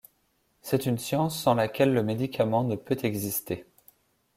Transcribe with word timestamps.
C'est 0.63 0.87
une 0.87 0.97
science 0.97 1.39
sans 1.39 1.53
laquelle 1.53 1.93
le 1.93 2.01
médicament 2.01 2.63
ne 2.63 2.75
peut 2.75 2.97
exister. 3.03 3.67